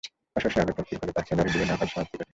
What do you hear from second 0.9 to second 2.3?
ফলে তার খেলোয়াড়ী জীবনের অকাল সমাপ্তি ঘটে।